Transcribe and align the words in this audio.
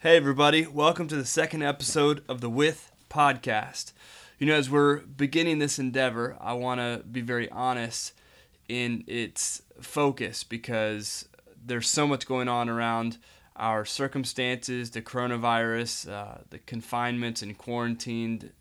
Hey, 0.00 0.16
everybody, 0.16 0.64
welcome 0.64 1.08
to 1.08 1.16
the 1.16 1.24
second 1.24 1.64
episode 1.64 2.22
of 2.28 2.40
the 2.40 2.48
With 2.48 2.92
podcast. 3.10 3.92
You 4.38 4.46
know, 4.46 4.54
as 4.54 4.70
we're 4.70 4.98
beginning 4.98 5.58
this 5.58 5.80
endeavor, 5.80 6.36
I 6.40 6.52
want 6.52 6.78
to 6.78 7.02
be 7.02 7.20
very 7.20 7.50
honest 7.50 8.12
in 8.68 9.02
its 9.08 9.62
focus 9.80 10.44
because 10.44 11.28
there's 11.60 11.88
so 11.88 12.06
much 12.06 12.28
going 12.28 12.46
on 12.46 12.68
around 12.68 13.18
our 13.56 13.84
circumstances, 13.84 14.92
the 14.92 15.02
coronavirus, 15.02 16.08
uh, 16.08 16.42
the 16.50 16.60
confinement 16.60 17.42
and 17.42 17.58
quarantined 17.58 18.52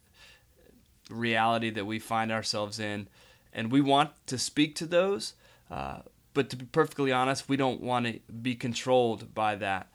reality 1.08 1.70
that 1.70 1.86
we 1.86 2.00
find 2.00 2.32
ourselves 2.32 2.80
in. 2.80 3.08
And 3.54 3.72
we 3.72 3.80
want 3.80 4.10
to 4.26 4.40
speak 4.40 4.74
to 4.78 4.88
those, 4.88 5.36
uh, 5.70 6.00
but 6.34 6.50
to 6.50 6.56
be 6.56 6.66
perfectly 6.66 7.12
honest, 7.12 7.48
we 7.48 7.58
don't 7.58 7.82
want 7.82 8.08
to 8.08 8.20
be 8.42 8.56
controlled 8.56 9.36
by 9.36 9.54
that 9.54 9.92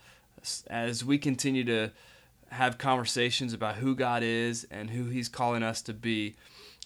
as 0.69 1.05
we 1.05 1.19
continue 1.19 1.65
to 1.65 1.91
have 2.51 2.79
conversations 2.79 3.53
about 3.53 3.77
who 3.77 3.95
God 3.95 4.23
is 4.23 4.67
and 4.71 4.91
who 4.91 5.07
He's 5.07 5.29
calling 5.29 5.63
us 5.63 5.83
to 5.83 5.95
be, 5.95 6.35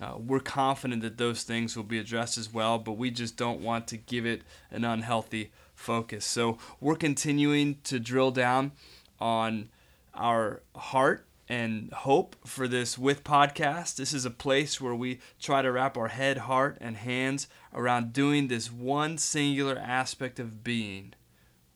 uh, 0.01 0.15
we're 0.19 0.41
confident 0.41 1.03
that 1.03 1.19
those 1.19 1.43
things 1.43 1.77
will 1.77 1.85
be 1.85 1.99
addressed 1.99 2.39
as 2.39 2.53
well, 2.53 2.79
but 2.79 2.93
we 2.93 3.11
just 3.11 3.37
don't 3.37 3.61
want 3.61 3.89
to 3.89 3.97
give 3.97 4.27
it 4.27 4.43
an 4.71 4.85
unhealthy 4.85 5.51
focus. 5.75 6.25
So 6.25 6.59
we're 6.80 6.97
continuing 6.97 7.79
to 7.85 7.99
drill 7.99 8.30
down 8.30 8.73
on 9.19 9.71
our 10.15 10.63
heart 10.75 11.27
and 11.49 11.93
hope 11.93 12.37
for 12.45 12.66
this 12.66 12.99
with 12.99 13.25
podcast. 13.25 13.97
This 13.97 14.13
is 14.13 14.25
a 14.25 14.30
place 14.30 14.80
where 14.80 14.95
we 14.95 15.21
try 15.41 15.63
to 15.63 15.71
wrap 15.71 15.97
our 15.97 16.09
head, 16.09 16.38
heart, 16.38 16.77
and 16.80 16.97
hands 16.97 17.47
around 17.73 18.13
doing 18.13 18.49
this 18.49 18.71
one 18.71 19.16
singular 19.16 19.79
aspect 19.79 20.41
of 20.41 20.65
being 20.65 21.15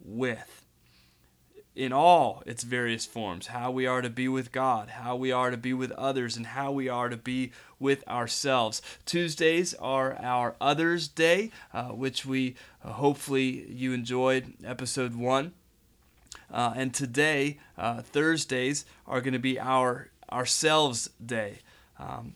with 0.01 0.67
in 1.75 1.93
all 1.93 2.43
its 2.47 2.65
various 2.65 3.07
forms 3.07 3.49
how 3.49 3.71
we 3.71 3.87
are 3.87 4.03
to 4.03 4.11
be 4.11 4.29
with 4.29 4.53
God, 4.53 4.91
how 4.91 5.15
we 5.17 5.31
are 5.31 5.51
to 5.51 5.57
be 5.57 5.73
with 5.73 5.93
others, 5.93 6.37
and 6.37 6.47
how 6.47 6.73
we 6.73 6.89
are 6.89 7.09
to 7.09 7.17
be 7.17 7.53
with 7.79 8.07
ourselves. 8.09 8.83
Tuesdays 9.07 9.75
are 9.75 10.17
our 10.21 10.57
Others 10.61 11.09
Day, 11.09 11.51
uh, 11.73 11.89
which 11.89 12.27
we 12.27 12.57
uh, 12.85 12.93
hopefully 12.93 13.67
you 13.71 13.93
enjoyed 13.93 14.55
episode 14.65 15.15
one. 15.15 15.53
Uh, 16.53 16.73
and 16.75 16.93
today, 16.93 17.59
uh, 17.79 18.03
Thursdays, 18.03 18.85
are 19.07 19.21
going 19.21 19.33
to 19.33 19.39
be 19.39 19.59
our 19.59 20.11
Ourselves 20.33 21.11
Day. 21.25 21.59
Um, 21.99 22.35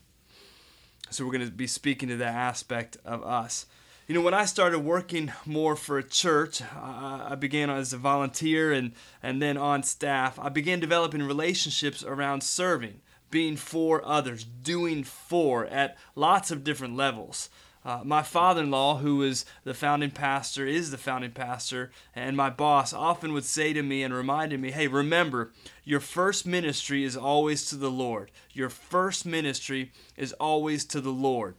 so 1.11 1.25
we're 1.25 1.33
going 1.33 1.47
to 1.47 1.53
be 1.53 1.67
speaking 1.67 2.09
to 2.09 2.17
that 2.17 2.35
aspect 2.35 2.97
of 3.05 3.23
us. 3.25 3.67
You 4.07 4.15
know, 4.15 4.21
when 4.21 4.35
I 4.35 4.45
started 4.45 4.81
working 4.81 5.33
more 5.47 5.77
for 5.77 5.97
a 5.97 6.07
church, 6.07 6.61
I 6.61 7.37
began 7.37 7.71
as 7.71 7.95
a 7.95 7.97
volunteer 7.97 8.71
and, 8.71 8.93
and 9.23 9.41
then 9.41 9.57
on 9.57 9.83
staff. 9.83 10.39
I 10.39 10.51
began 10.51 10.79
developing 10.79 11.23
relationships 11.23 12.05
around 12.05 12.43
serving, 12.43 13.01
being 13.31 13.57
for 13.57 14.05
others, 14.05 14.45
doing 14.45 15.05
for 15.05 15.65
at 15.65 15.97
lots 16.15 16.51
of 16.51 16.65
different 16.65 16.97
levels. 16.97 17.49
Uh, 17.83 18.03
my 18.05 18.23
father 18.23 18.63
in 18.63 18.71
law, 18.71 18.99
who 18.99 19.23
is 19.23 19.47
the 19.65 19.73
founding 19.73 20.11
pastor, 20.11 20.67
is 20.67 20.91
the 20.91 20.99
founding 20.99 21.33
pastor, 21.33 21.91
and 22.15 22.37
my 22.37 22.51
boss 22.51 22.93
often 22.93 23.33
would 23.33 23.45
say 23.45 23.73
to 23.73 23.83
me 23.83 24.03
and 24.03 24.13
reminded 24.13 24.61
me, 24.61 24.71
hey, 24.71 24.87
remember, 24.87 25.51
your 25.83 26.01
first 26.01 26.47
ministry 26.47 27.05
is 27.05 27.17
always 27.17 27.65
to 27.71 27.77
the 27.77 27.91
Lord. 27.91 28.31
Your 28.53 28.69
first 28.69 29.25
ministry 29.25 29.93
is 30.15 30.35
always 30.35 30.85
to 30.87 31.01
the 31.01 31.13
Lord. 31.13 31.55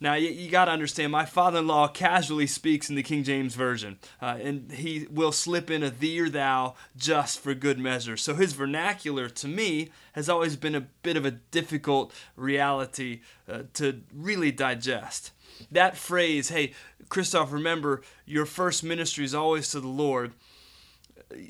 Now, 0.00 0.14
you, 0.14 0.28
you 0.28 0.50
got 0.50 0.66
to 0.66 0.72
understand, 0.72 1.12
my 1.12 1.24
father 1.24 1.60
in 1.60 1.66
law 1.66 1.88
casually 1.88 2.46
speaks 2.46 2.90
in 2.90 2.96
the 2.96 3.02
King 3.02 3.24
James 3.24 3.54
Version, 3.54 3.98
uh, 4.20 4.38
and 4.42 4.70
he 4.72 5.06
will 5.10 5.32
slip 5.32 5.70
in 5.70 5.82
a 5.82 5.90
thee 5.90 6.20
or 6.20 6.28
thou 6.28 6.74
just 6.96 7.40
for 7.40 7.54
good 7.54 7.78
measure. 7.78 8.16
So 8.16 8.34
his 8.34 8.52
vernacular 8.52 9.28
to 9.30 9.48
me 9.48 9.90
has 10.12 10.28
always 10.28 10.56
been 10.56 10.74
a 10.74 10.80
bit 10.80 11.16
of 11.16 11.24
a 11.24 11.30
difficult 11.30 12.12
reality 12.36 13.20
uh, 13.48 13.62
to 13.74 14.02
really 14.12 14.52
digest. 14.52 15.32
That 15.70 15.96
phrase, 15.96 16.50
hey, 16.50 16.74
Christoph, 17.08 17.52
remember, 17.52 18.02
your 18.26 18.46
first 18.46 18.84
ministry 18.84 19.24
is 19.24 19.34
always 19.34 19.70
to 19.70 19.80
the 19.80 19.88
Lord, 19.88 20.32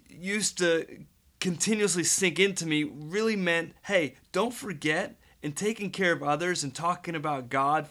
used 0.09 0.59
to 0.59 1.05
continuously 1.41 2.05
sink 2.05 2.39
into 2.39 2.67
me, 2.67 2.85
really 2.85 3.37
meant, 3.37 3.75
hey, 3.83 4.15
don't 4.33 4.55
forget 4.55 5.17
in 5.43 5.53
taking 5.53 5.91
care 5.91 6.13
of 6.13 6.23
others 6.23 6.65
and 6.65 6.75
talking 6.75 7.15
about 7.15 7.51
God 7.51 7.89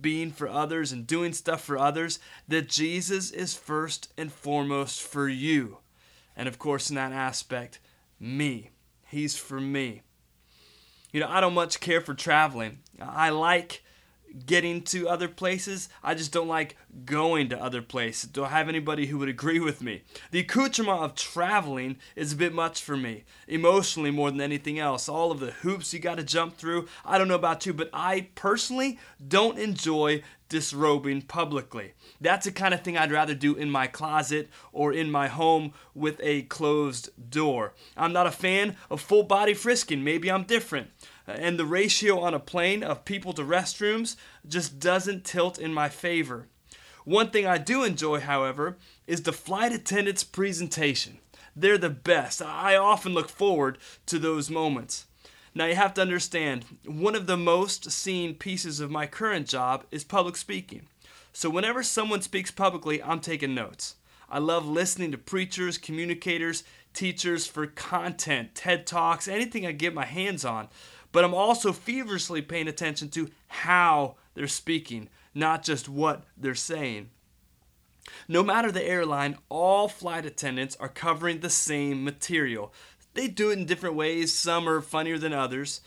being 0.00 0.30
for 0.30 0.48
others 0.48 0.92
and 0.92 1.06
doing 1.06 1.32
stuff 1.32 1.62
for 1.62 1.78
others, 1.78 2.18
that 2.46 2.68
Jesus 2.68 3.30
is 3.30 3.54
first 3.54 4.12
and 4.16 4.32
foremost 4.32 5.02
for 5.02 5.28
you. 5.28 5.78
And 6.36 6.48
of 6.48 6.58
course, 6.58 6.90
in 6.90 6.96
that 6.96 7.12
aspect, 7.12 7.80
me. 8.20 8.70
He's 9.06 9.36
for 9.36 9.60
me. 9.60 10.02
You 11.12 11.20
know, 11.20 11.28
I 11.28 11.40
don't 11.40 11.54
much 11.54 11.80
care 11.80 12.00
for 12.00 12.14
traveling. 12.14 12.80
I 13.00 13.30
like 13.30 13.82
getting 14.46 14.82
to 14.82 15.08
other 15.08 15.28
places. 15.28 15.88
I 16.02 16.14
just 16.14 16.32
don't 16.32 16.48
like 16.48 16.76
going 17.04 17.48
to 17.50 17.62
other 17.62 17.82
places. 17.82 18.30
Do 18.30 18.44
I 18.44 18.48
have 18.48 18.68
anybody 18.68 19.06
who 19.06 19.18
would 19.18 19.28
agree 19.28 19.60
with 19.60 19.82
me? 19.82 20.02
The 20.30 20.40
accoutrement 20.40 21.00
of 21.00 21.14
traveling 21.14 21.96
is 22.16 22.32
a 22.32 22.36
bit 22.36 22.52
much 22.52 22.82
for 22.82 22.96
me, 22.96 23.24
emotionally 23.46 24.10
more 24.10 24.30
than 24.30 24.40
anything 24.40 24.78
else. 24.78 25.08
All 25.08 25.30
of 25.30 25.40
the 25.40 25.52
hoops 25.52 25.92
you 25.92 26.00
got 26.00 26.16
to 26.16 26.24
jump 26.24 26.56
through. 26.56 26.88
I 27.04 27.18
don't 27.18 27.28
know 27.28 27.34
about 27.34 27.66
you, 27.66 27.72
but 27.72 27.90
I 27.92 28.28
personally 28.34 28.98
don't 29.26 29.58
enjoy 29.58 30.22
disrobing 30.48 31.22
publicly. 31.22 31.92
That's 32.20 32.46
the 32.46 32.52
kind 32.52 32.72
of 32.72 32.80
thing 32.80 32.96
I'd 32.96 33.12
rather 33.12 33.34
do 33.34 33.54
in 33.54 33.70
my 33.70 33.86
closet 33.86 34.48
or 34.72 34.92
in 34.92 35.10
my 35.10 35.28
home 35.28 35.74
with 35.94 36.20
a 36.22 36.42
closed 36.42 37.10
door. 37.30 37.74
I'm 37.96 38.12
not 38.12 38.26
a 38.26 38.32
fan 38.32 38.76
of 38.90 39.00
full 39.00 39.24
body 39.24 39.52
frisking. 39.54 40.02
Maybe 40.02 40.30
I'm 40.30 40.44
different 40.44 40.90
and 41.28 41.58
the 41.58 41.66
ratio 41.66 42.20
on 42.20 42.34
a 42.34 42.40
plane 42.40 42.82
of 42.82 43.04
people 43.04 43.32
to 43.34 43.42
restrooms 43.42 44.16
just 44.46 44.80
doesn't 44.80 45.24
tilt 45.24 45.58
in 45.58 45.74
my 45.74 45.88
favor. 45.88 46.48
One 47.04 47.30
thing 47.30 47.46
I 47.46 47.58
do 47.58 47.84
enjoy, 47.84 48.20
however, 48.20 48.76
is 49.06 49.22
the 49.22 49.32
flight 49.32 49.72
attendant's 49.72 50.24
presentation. 50.24 51.18
They're 51.54 51.78
the 51.78 51.90
best. 51.90 52.42
I 52.42 52.76
often 52.76 53.14
look 53.14 53.28
forward 53.28 53.78
to 54.06 54.18
those 54.18 54.50
moments. 54.50 55.06
Now, 55.54 55.66
you 55.66 55.74
have 55.74 55.94
to 55.94 56.02
understand, 56.02 56.64
one 56.84 57.14
of 57.14 57.26
the 57.26 57.36
most 57.36 57.90
seen 57.90 58.34
pieces 58.34 58.80
of 58.80 58.90
my 58.90 59.06
current 59.06 59.48
job 59.48 59.84
is 59.90 60.04
public 60.04 60.36
speaking. 60.36 60.86
So, 61.32 61.50
whenever 61.50 61.82
someone 61.82 62.22
speaks 62.22 62.50
publicly, 62.50 63.02
I'm 63.02 63.20
taking 63.20 63.54
notes. 63.54 63.96
I 64.30 64.38
love 64.38 64.66
listening 64.66 65.10
to 65.12 65.18
preachers, 65.18 65.78
communicators, 65.78 66.62
teachers 66.92 67.46
for 67.46 67.66
content, 67.66 68.54
TED 68.54 68.86
Talks, 68.86 69.26
anything 69.26 69.66
I 69.66 69.72
get 69.72 69.94
my 69.94 70.04
hands 70.04 70.44
on 70.44 70.68
but 71.12 71.24
I'm 71.24 71.34
also 71.34 71.72
feverishly 71.72 72.42
paying 72.42 72.68
attention 72.68 73.08
to 73.10 73.30
how 73.48 74.16
they're 74.34 74.46
speaking, 74.46 75.08
not 75.34 75.62
just 75.62 75.88
what 75.88 76.24
they're 76.36 76.54
saying. 76.54 77.10
No 78.26 78.42
matter 78.42 78.72
the 78.72 78.84
airline, 78.84 79.36
all 79.48 79.88
flight 79.88 80.24
attendants 80.24 80.76
are 80.76 80.88
covering 80.88 81.40
the 81.40 81.50
same 81.50 82.04
material. 82.04 82.72
They 83.14 83.28
do 83.28 83.50
it 83.50 83.58
in 83.58 83.66
different 83.66 83.96
ways, 83.96 84.34
some 84.34 84.68
are 84.68 84.80
funnier 84.80 85.18
than 85.18 85.32
others. 85.32 85.80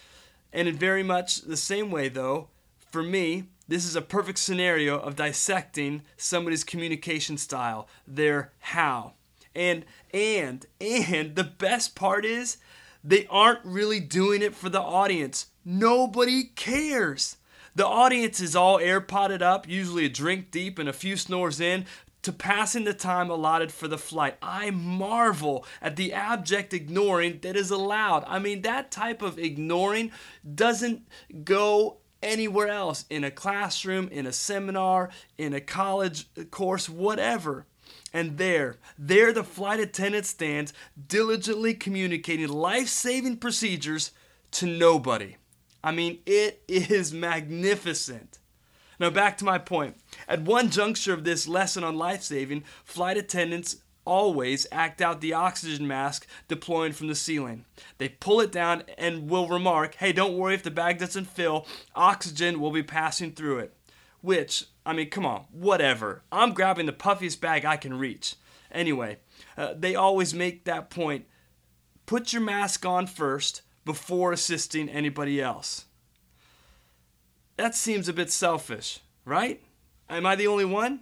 And 0.54 0.68
in 0.68 0.76
very 0.76 1.04
much 1.04 1.42
the 1.42 1.58
same 1.58 1.92
way, 1.92 2.10
though, 2.10 2.50
for 2.78 3.02
me, 3.02 3.46
this 3.68 3.86
is 3.86 3.96
a 3.96 4.02
perfect 4.02 4.38
scenario 4.38 5.00
of 5.00 5.16
dissecting 5.16 6.02
somebody's 6.18 6.66
communication 6.66 7.38
style, 7.38 7.88
their 8.06 8.52
how. 8.60 9.14
And 9.56 9.86
and 10.14 10.66
and 10.82 11.36
the 11.36 11.44
best 11.44 11.96
part 11.96 12.26
is 12.26 12.58
they 13.04 13.26
aren't 13.30 13.64
really 13.64 14.00
doing 14.00 14.42
it 14.42 14.56
for 14.56 14.70
the 14.70 14.82
audience. 14.82 15.48
Nobody 15.66 16.44
cares. 16.44 17.38
The 17.76 17.88
audience 17.88 18.40
is 18.40 18.56
all 18.56 18.80
airpotted 18.80 19.42
up, 19.42 19.68
usually 19.68 20.06
a 20.06 20.10
drink 20.10 20.52
deep 20.52 20.78
and 20.78 20.90
a 20.90 20.94
few 20.94 21.16
snores 21.16 21.62
in, 21.62 21.86
to 22.22 22.32
passing 22.32 22.84
the 22.84 22.94
time 22.94 23.30
allotted 23.30 23.72
for 23.72 23.88
the 23.88 23.98
flight. 23.98 24.38
I 24.42 24.70
marvel 24.72 25.66
at 25.82 25.96
the 25.96 26.14
abject 26.14 26.74
ignoring 26.74 27.40
that 27.42 27.56
is 27.56 27.72
allowed. 27.72 28.24
I 28.28 28.40
mean, 28.40 28.62
that 28.62 28.92
type 28.92 29.22
of 29.22 29.40
ignoring 29.40 30.12
doesn't 30.54 31.08
go 31.44 31.98
anywhere 32.22 32.68
else 32.68 33.06
in 33.10 33.24
a 33.24 33.32
classroom, 33.32 34.08
in 34.10 34.28
a 34.28 34.34
seminar, 34.34 35.10
in 35.38 35.54
a 35.54 35.62
college 35.62 36.28
course, 36.52 36.88
whatever. 36.88 37.66
And 38.14 38.38
there, 38.38 38.78
there 38.98 39.32
the 39.32 39.44
flight 39.44 39.80
attendant 39.80 40.26
stands, 40.26 40.74
diligently 41.08 41.74
communicating 41.74 42.50
life 42.50 42.90
saving 42.90 43.38
procedures 43.38 44.12
to 44.52 44.66
nobody. 44.66 45.38
I 45.84 45.92
mean, 45.92 46.20
it 46.26 46.62
is 46.68 47.14
magnificent. 47.14 48.38
Now, 49.00 49.10
back 49.10 49.38
to 49.38 49.46
my 49.46 49.58
point. 49.58 49.98
At 50.28 50.44
one 50.44 50.70
juncture 50.70 51.14
of 51.14 51.24
this 51.24 51.48
lesson 51.48 51.84
on 51.84 51.98
life 51.98 52.22
saving, 52.22 52.66
flight 52.84 53.18
attendants 53.18 53.78
always 54.06 54.68
act 54.72 55.02
out 55.02 55.22
the 55.22 55.34
oxygen 55.34 55.88
mask 55.88 56.28
deploying 56.48 56.92
from 56.92 57.08
the 57.08 57.16
ceiling. 57.16 57.66
They 57.98 58.10
pull 58.10 58.42
it 58.42 58.52
down 58.52 58.84
and 58.98 59.30
will 59.30 59.48
remark, 59.48 59.96
hey, 59.96 60.12
don't 60.12 60.38
worry 60.38 60.54
if 60.54 60.64
the 60.64 60.72
bag 60.72 61.00
doesn't 61.00 61.26
fill, 61.26 61.66
oxygen 61.96 62.60
will 62.60 62.72
be 62.72 62.84
passing 62.84 63.32
through 63.32 63.60
it. 63.60 63.76
Which, 64.22 64.66
I 64.86 64.94
mean, 64.94 65.10
come 65.10 65.26
on, 65.26 65.46
whatever. 65.52 66.24
I'm 66.32 66.54
grabbing 66.54 66.86
the 66.88 66.94
puffiest 66.94 67.40
bag 67.40 67.66
I 67.66 67.78
can 67.78 67.98
reach. 67.98 68.36
Anyway, 68.72 69.18
uh, 69.58 69.74
they 69.78 69.96
always 69.96 70.34
make 70.34 70.66
that 70.66 70.90
point 70.90 71.26
put 72.06 72.34
your 72.34 72.42
mask 72.42 72.86
on 72.86 73.08
first 73.08 73.62
before 73.86 74.32
assisting 74.32 74.90
anybody 74.90 75.42
else. 75.42 75.86
That 77.58 77.76
seems 77.76 78.08
a 78.08 78.14
bit 78.14 78.32
selfish, 78.32 79.00
right? 79.24 79.62
Am 80.10 80.26
I 80.26 80.36
the 80.36 80.48
only 80.48 80.66
one? 80.66 81.02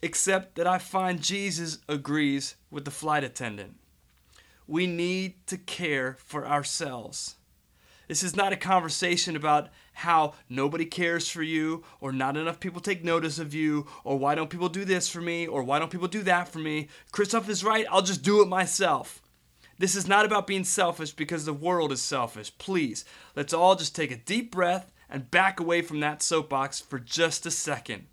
Except 0.00 0.56
that 0.56 0.66
I 0.66 0.78
find 0.78 1.20
Jesus 1.20 1.78
agrees 1.88 2.56
with 2.70 2.84
the 2.84 2.90
flight 2.90 3.24
attendant. 3.24 3.76
We 4.66 4.86
need 4.86 5.46
to 5.48 5.58
care 5.58 6.16
for 6.24 6.46
ourselves. 6.46 7.36
This 8.12 8.22
is 8.22 8.36
not 8.36 8.52
a 8.52 8.58
conversation 8.58 9.36
about 9.36 9.70
how 9.94 10.34
nobody 10.46 10.84
cares 10.84 11.30
for 11.30 11.42
you, 11.42 11.82
or 11.98 12.12
not 12.12 12.36
enough 12.36 12.60
people 12.60 12.82
take 12.82 13.02
notice 13.02 13.38
of 13.38 13.54
you, 13.54 13.86
or 14.04 14.18
why 14.18 14.34
don't 14.34 14.50
people 14.50 14.68
do 14.68 14.84
this 14.84 15.08
for 15.08 15.22
me, 15.22 15.46
or 15.46 15.62
why 15.62 15.78
don't 15.78 15.90
people 15.90 16.08
do 16.08 16.20
that 16.24 16.48
for 16.48 16.58
me. 16.58 16.88
Christoph 17.10 17.48
is 17.48 17.64
right, 17.64 17.86
I'll 17.90 18.02
just 18.02 18.22
do 18.22 18.42
it 18.42 18.48
myself. 18.48 19.22
This 19.78 19.96
is 19.96 20.06
not 20.06 20.26
about 20.26 20.46
being 20.46 20.64
selfish 20.64 21.12
because 21.12 21.46
the 21.46 21.54
world 21.54 21.90
is 21.90 22.02
selfish. 22.02 22.52
Please, 22.58 23.06
let's 23.34 23.54
all 23.54 23.76
just 23.76 23.96
take 23.96 24.10
a 24.10 24.16
deep 24.16 24.52
breath 24.52 24.92
and 25.08 25.30
back 25.30 25.58
away 25.58 25.80
from 25.80 26.00
that 26.00 26.22
soapbox 26.22 26.80
for 26.80 26.98
just 26.98 27.46
a 27.46 27.50
second. 27.50 28.08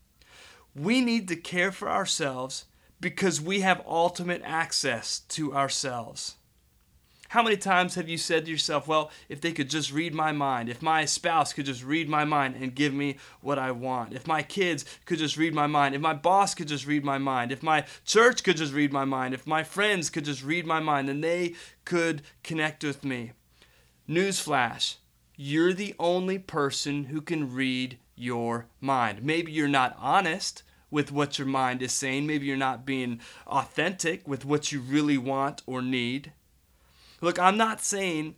We 0.74 1.02
need 1.02 1.28
to 1.28 1.36
care 1.36 1.74
for 1.74 1.90
ourselves 1.90 2.68
because 3.02 3.42
we 3.42 3.60
have 3.60 3.84
ultimate 3.86 4.44
access 4.46 5.20
to 5.20 5.54
ourselves. 5.54 6.36
How 7.30 7.42
many 7.42 7.58
times 7.58 7.96
have 7.96 8.10
you 8.10 8.18
said 8.18 8.46
to 8.46 8.52
yourself, 8.52 8.88
well, 8.88 9.12
if 9.30 9.42
they 9.42 9.52
could 9.52 9.70
just 9.70 9.92
read 9.92 10.14
my 10.14 10.32
mind, 10.32 10.70
if 10.70 10.82
my 10.82 11.06
spouse 11.06 11.54
could 11.54 11.66
just 11.66 11.84
read 11.84 12.10
my 12.10 12.26
mind 12.26 12.56
and 12.60 12.76
give 12.76 12.94
me 12.94 13.18
what 13.42 13.58
I 13.58 13.72
want, 13.72 14.14
if 14.14 14.28
my 14.28 14.44
kids 14.44 14.84
could 15.06 15.20
just 15.20 15.38
read 15.38 15.54
my 15.54 15.68
mind, 15.68 15.96
if 15.96 16.02
my 16.02 16.14
boss 16.14 16.54
could 16.54 16.68
just 16.68 16.86
read 16.86 17.04
my 17.04 17.18
mind, 17.18 17.52
if 17.52 17.64
my 17.64 17.86
church 18.06 18.44
could 18.44 18.58
just 18.58 18.74
read 18.74 18.92
my 18.92 19.06
mind, 19.06 19.34
if 19.34 19.48
my 19.48 19.64
friends 19.64 20.10
could 20.10 20.26
just 20.26 20.44
read 20.44 20.66
my 20.66 20.80
mind, 20.80 21.08
then 21.08 21.22
they 21.22 21.56
could 21.86 22.22
connect 22.44 22.84
with 22.84 23.04
me. 23.04 23.32
Newsflash 24.08 24.96
you're 25.42 25.72
the 25.72 25.96
only 25.98 26.38
person 26.38 27.06
who 27.06 27.22
can 27.22 27.54
read 27.54 27.98
your 28.14 28.66
mind. 28.82 29.24
Maybe 29.24 29.54
you're 29.54 29.70
not 29.70 29.96
honest 29.98 30.64
with 30.92 31.14
what 31.14 31.40
your 31.40 31.48
mind 31.48 31.82
is 31.82 31.94
saying, 31.94 32.28
maybe 32.28 32.46
you're 32.46 32.58
not 32.58 32.86
being 32.86 33.22
authentic 33.48 34.28
with 34.28 34.44
what 34.44 34.74
you 34.74 34.82
really 34.82 35.18
want 35.18 35.62
or 35.66 35.82
need. 35.82 36.34
Look, 37.22 37.40
I'm 37.40 37.58
not 37.58 37.82
saying 37.82 38.36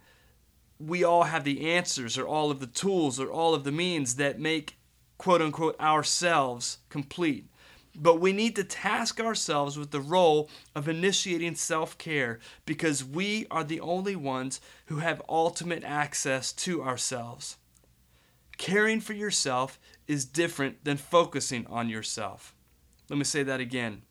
we 0.80 1.04
all 1.04 1.24
have 1.24 1.44
the 1.44 1.72
answers 1.72 2.18
or 2.18 2.28
all 2.28 2.52
of 2.52 2.60
the 2.60 2.68
tools 2.68 3.20
or 3.20 3.32
all 3.32 3.54
of 3.54 3.64
the 3.64 3.72
means 3.72 4.16
that 4.16 4.40
make 4.40 4.78
quote 5.18 5.42
unquote 5.42 5.80
ourselves 5.80 6.80
complete. 6.90 7.48
But 7.94 8.22
we 8.22 8.32
need 8.32 8.56
to 8.56 8.64
task 8.64 9.20
ourselves 9.20 9.78
with 9.78 9.92
the 9.92 10.00
role 10.00 10.50
of 10.74 10.88
initiating 10.88 11.56
self 11.56 11.98
care 11.98 12.40
because 12.66 13.04
we 13.04 13.46
are 13.52 13.64
the 13.64 13.82
only 13.82 14.16
ones 14.16 14.62
who 14.86 14.98
have 14.98 15.22
ultimate 15.28 15.84
access 15.84 16.54
to 16.54 16.82
ourselves. 16.82 17.58
Caring 18.58 19.02
for 19.02 19.14
yourself 19.14 19.80
is 20.08 20.24
different 20.24 20.86
than 20.86 20.98
focusing 20.98 21.68
on 21.68 21.90
yourself. 21.90 22.56
Let 23.10 23.18
me 23.18 23.26
say 23.26 23.44
that 23.44 23.60
again. 23.60 24.04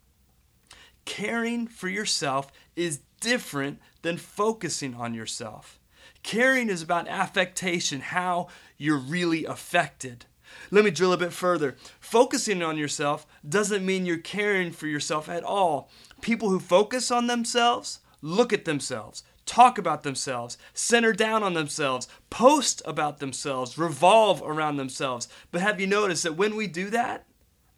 Caring 1.10 1.66
for 1.66 1.88
yourself 1.88 2.52
is 2.76 3.00
different 3.20 3.80
than 4.02 4.16
focusing 4.16 4.94
on 4.94 5.12
yourself. 5.12 5.80
Caring 6.22 6.68
is 6.68 6.82
about 6.82 7.08
affectation, 7.08 8.00
how 8.00 8.46
you're 8.78 8.96
really 8.96 9.44
affected. 9.44 10.26
Let 10.70 10.84
me 10.84 10.92
drill 10.92 11.12
a 11.12 11.16
bit 11.16 11.32
further. 11.32 11.76
Focusing 11.98 12.62
on 12.62 12.78
yourself 12.78 13.26
doesn't 13.46 13.84
mean 13.84 14.06
you're 14.06 14.18
caring 14.18 14.70
for 14.70 14.86
yourself 14.86 15.28
at 15.28 15.42
all. 15.42 15.90
People 16.20 16.48
who 16.48 16.60
focus 16.60 17.10
on 17.10 17.26
themselves 17.26 17.98
look 18.22 18.52
at 18.52 18.64
themselves, 18.64 19.24
talk 19.46 19.78
about 19.78 20.04
themselves, 20.04 20.58
center 20.74 21.12
down 21.12 21.42
on 21.42 21.54
themselves, 21.54 22.06
post 22.30 22.82
about 22.84 23.18
themselves, 23.18 23.76
revolve 23.76 24.40
around 24.44 24.76
themselves. 24.76 25.26
But 25.50 25.60
have 25.60 25.80
you 25.80 25.88
noticed 25.88 26.22
that 26.22 26.36
when 26.36 26.54
we 26.54 26.68
do 26.68 26.88
that, 26.90 27.26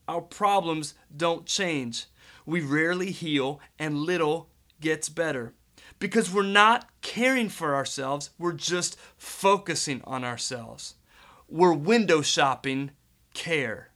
our 0.07 0.21
problems 0.21 0.93
don't 1.17 1.47
change? 1.47 2.09
We 2.47 2.61
rarely 2.61 3.11
heal 3.11 3.61
and 3.79 3.99
little 3.99 4.49
gets 4.81 5.09
better 5.09 5.55
because 5.99 6.33
we're 6.33 6.43
not 6.43 6.89
caring 7.01 7.49
for 7.49 7.77
ourselves, 7.77 8.31
we're 8.39 8.53
just 8.53 8.99
focusing 9.17 10.01
on 10.05 10.25
ourselves. 10.25 10.95
We're 11.49 11.73
window 11.73 12.23
shopping 12.23 12.91
care. 13.35 13.91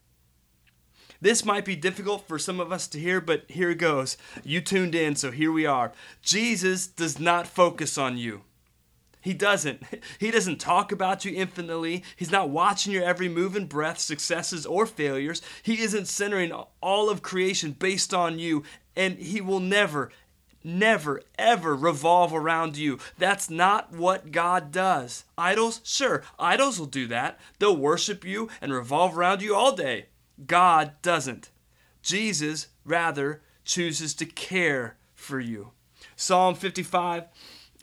This 1.19 1.43
might 1.43 1.65
be 1.65 1.75
difficult 1.75 2.27
for 2.27 2.39
some 2.39 2.59
of 2.59 2.71
us 2.71 2.87
to 2.89 2.99
hear, 2.99 3.19
but 3.19 3.43
here 3.49 3.71
it 3.71 3.79
goes. 3.79 4.17
You 4.43 4.61
tuned 4.61 4.95
in, 4.95 5.15
so 5.15 5.31
here 5.31 5.51
we 5.51 5.65
are. 5.65 5.91
Jesus 6.21 6.87
does 6.87 7.19
not 7.19 7.47
focus 7.47 7.97
on 7.97 8.17
you. 8.17 8.43
He 9.21 9.33
doesn't. 9.33 9.83
He 10.19 10.31
doesn't 10.31 10.59
talk 10.59 10.91
about 10.91 11.25
you 11.25 11.35
infinitely. 11.35 12.03
He's 12.15 12.31
not 12.31 12.49
watching 12.49 12.93
your 12.93 13.03
every 13.03 13.29
move 13.29 13.55
and 13.55 13.69
breath, 13.69 13.99
successes 13.99 14.65
or 14.65 14.85
failures. 14.85 15.41
He 15.61 15.81
isn't 15.81 16.07
centering 16.07 16.51
all 16.81 17.09
of 17.09 17.21
creation 17.21 17.71
based 17.71 18.13
on 18.13 18.39
you, 18.39 18.63
and 18.95 19.17
He 19.17 19.41
will 19.41 19.59
never, 19.59 20.11
never, 20.63 21.21
ever 21.37 21.75
revolve 21.75 22.33
around 22.33 22.77
you. 22.77 22.99
That's 23.17 23.49
not 23.49 23.93
what 23.93 24.31
God 24.31 24.71
does. 24.71 25.25
Idols, 25.37 25.81
sure, 25.83 26.23
idols 26.39 26.79
will 26.79 26.87
do 26.87 27.07
that. 27.07 27.39
They'll 27.59 27.77
worship 27.77 28.25
you 28.25 28.49
and 28.61 28.73
revolve 28.73 29.17
around 29.17 29.41
you 29.41 29.55
all 29.55 29.75
day. 29.75 30.07
God 30.45 30.93
doesn't. 31.01 31.49
Jesus, 32.01 32.67
rather, 32.85 33.41
chooses 33.65 34.13
to 34.15 34.25
care 34.25 34.95
for 35.13 35.39
you. 35.39 35.71
Psalm 36.15 36.55
55 36.55 37.25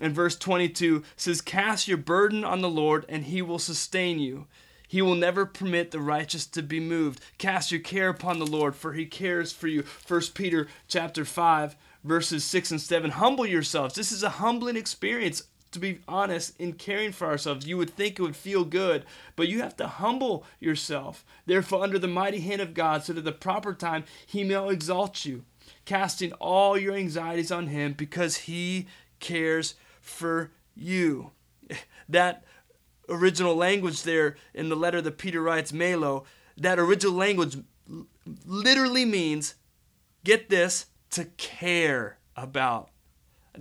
and 0.00 0.14
verse 0.14 0.37
22 0.37 1.02
says, 1.17 1.41
Cast 1.41 1.88
your 1.88 1.96
burden 1.96 2.44
on 2.44 2.61
the 2.61 2.69
Lord, 2.69 3.05
and 3.08 3.25
he 3.25 3.43
will 3.43 3.58
sustain 3.58 4.19
you. 4.19 4.46
He 4.87 5.02
will 5.02 5.14
never 5.14 5.46
permit 5.46 5.91
the 5.91 6.00
righteous 6.00 6.46
to 6.46 6.62
be 6.62 6.81
moved. 6.81 7.20
Cast 7.38 7.73
your 7.73 7.81
care 7.81 8.08
upon 8.08 8.38
the 8.38 8.46
Lord, 8.46 8.76
for 8.76 8.93
he 8.93 9.06
cares 9.06 9.52
for 9.52 9.67
you. 9.67 9.85
1 10.06 10.20
Peter 10.35 10.69
chapter 10.88 11.25
5 11.25 11.76
verses 12.05 12.44
6 12.44 12.70
and 12.73 12.81
7. 12.81 13.12
Humble 13.12 13.46
yourselves. 13.46 13.94
This 13.94 14.12
is 14.12 14.23
a 14.23 14.29
humbling 14.29 14.76
experience, 14.76 15.44
to 15.73 15.79
be 15.79 15.99
honest, 16.06 16.58
in 16.61 16.75
caring 16.75 17.11
for 17.11 17.26
ourselves. 17.26 17.67
You 17.67 17.79
would 17.79 17.91
think 17.91 18.19
it 18.19 18.23
would 18.23 18.37
feel 18.37 18.64
good, 18.64 19.05
but 19.35 19.49
you 19.49 19.62
have 19.62 19.76
to 19.79 19.88
humble 19.88 20.44
yourself. 20.61 21.25
Therefore, 21.46 21.82
under 21.82 21.99
the 21.99 22.06
mighty 22.06 22.41
hand 22.41 22.61
of 22.61 22.75
God, 22.75 23.02
so 23.02 23.14
that 23.14 23.20
at 23.20 23.25
the 23.25 23.32
proper 23.32 23.75
time 23.75 24.05
he 24.26 24.44
may 24.44 24.70
exalt 24.70 25.25
you, 25.25 25.44
casting 25.85 26.32
all 26.35 26.79
your 26.79 26.94
anxieties 26.94 27.50
on 27.50 27.69
him 27.69 27.94
because 27.94 28.37
he 28.37 28.87
cares 29.19 29.75
for 30.05 30.53
you. 30.75 31.33
That 32.08 32.44
original 33.08 33.56
language 33.56 34.03
there 34.03 34.37
in 34.53 34.69
the 34.69 34.77
letter 34.77 35.01
that 35.01 35.19
Peter 35.19 35.43
writes, 35.43 35.73
Melo, 35.73 36.25
that 36.56 36.79
original 36.79 37.15
language 37.15 37.56
literally 38.46 39.05
means, 39.05 39.55
get 40.25 40.49
this, 40.49 40.87
to 41.11 41.25
care 41.37 42.19
about. 42.37 42.91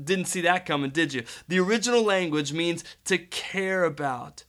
Didn't 0.01 0.25
see 0.25 0.41
that 0.41 0.65
coming, 0.65 0.89
did 0.89 1.13
you? 1.13 1.23
The 1.47 1.59
original 1.59 2.03
language 2.03 2.51
means 2.51 2.83
to 3.05 3.17
care 3.17 3.83
about. 3.83 4.43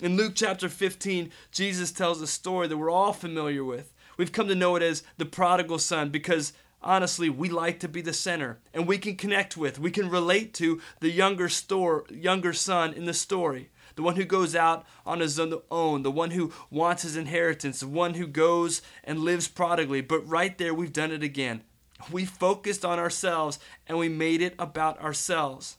In 0.00 0.16
Luke 0.16 0.32
chapter 0.34 0.68
15, 0.68 1.30
Jesus 1.50 1.90
tells 1.90 2.20
a 2.20 2.26
story 2.26 2.68
that 2.68 2.76
we're 2.76 2.90
all 2.90 3.14
familiar 3.14 3.64
with. 3.64 3.94
We've 4.18 4.32
come 4.32 4.48
to 4.48 4.54
know 4.54 4.76
it 4.76 4.82
as 4.82 5.02
the 5.16 5.24
prodigal 5.24 5.78
son 5.78 6.10
because 6.10 6.52
honestly, 6.86 7.28
we 7.28 7.48
like 7.48 7.80
to 7.80 7.88
be 7.88 8.00
the 8.00 8.12
center 8.12 8.60
and 8.72 8.86
we 8.86 8.96
can 8.96 9.16
connect 9.16 9.56
with, 9.56 9.78
we 9.78 9.90
can 9.90 10.08
relate 10.08 10.54
to 10.54 10.80
the 11.00 11.10
younger 11.10 11.48
store, 11.48 12.04
younger 12.10 12.52
son 12.52 12.92
in 12.92 13.04
the 13.04 13.12
story. 13.12 13.70
The 13.96 14.02
one 14.02 14.16
who 14.16 14.24
goes 14.24 14.54
out 14.54 14.84
on 15.04 15.20
his 15.20 15.40
own, 15.70 16.02
the 16.02 16.10
one 16.10 16.30
who 16.30 16.52
wants 16.70 17.02
his 17.02 17.16
inheritance, 17.16 17.80
the 17.80 17.88
one 17.88 18.14
who 18.14 18.26
goes 18.26 18.82
and 19.02 19.20
lives 19.20 19.48
prodigally. 19.48 20.02
But 20.02 20.28
right 20.28 20.56
there, 20.58 20.74
we've 20.74 20.92
done 20.92 21.12
it 21.12 21.22
again. 21.22 21.62
We 22.10 22.24
focused 22.26 22.84
on 22.84 22.98
ourselves 22.98 23.58
and 23.86 23.98
we 23.98 24.08
made 24.08 24.42
it 24.42 24.54
about 24.58 25.00
ourselves. 25.00 25.78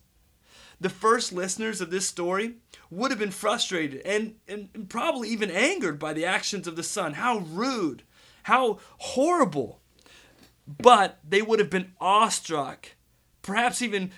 The 0.81 0.89
first 0.89 1.31
listeners 1.31 1.79
of 1.79 1.89
this 1.89 2.07
story 2.07 2.55
would 2.89 3.11
have 3.11 3.19
been 3.19 3.31
frustrated 3.31 4.01
and, 4.01 4.35
and, 4.47 4.69
and 4.73 4.89
probably 4.89 5.29
even 5.29 5.51
angered 5.51 5.99
by 5.99 6.13
the 6.13 6.25
actions 6.25 6.67
of 6.67 6.75
the 6.75 6.83
son. 6.83 7.13
How 7.13 7.39
rude, 7.39 8.03
how 8.43 8.79
horrible. 8.97 9.79
But 10.67 11.19
they 11.27 11.41
would 11.41 11.59
have 11.59 11.69
been 11.69 11.93
awestruck, 11.99 12.89
perhaps 13.41 13.81
even 13.81 14.11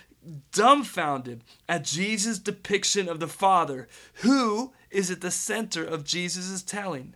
dumbfounded 0.52 1.44
at 1.68 1.84
Jesus' 1.84 2.40
depiction 2.40 3.08
of 3.08 3.20
the 3.20 3.28
Father, 3.28 3.88
who 4.16 4.74
is 4.90 5.12
at 5.12 5.22
the 5.22 5.32
center 5.32 5.84
of 5.84 6.04
Jesus' 6.04 6.64
telling 6.64 7.16